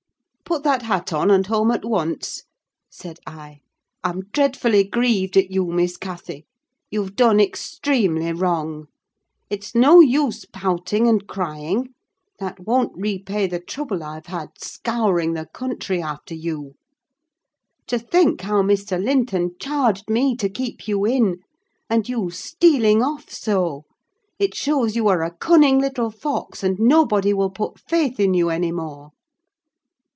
[0.43, 2.43] "Put that hat on, and home at once,"
[2.89, 3.61] said I.
[4.03, 6.45] "I'm dreadfully grieved at you, Miss Cathy:
[6.89, 8.87] you've done extremely wrong!
[9.49, 11.93] It's no use pouting and crying:
[12.39, 16.73] that won't repay the trouble I've had, scouring the country after you.
[17.87, 19.01] To think how Mr.
[19.01, 21.37] Linton charged me to keep you in;
[21.89, 23.85] and you stealing off so!
[24.37, 28.49] It shows you are a cunning little fox, and nobody will put faith in you
[28.49, 29.11] any more."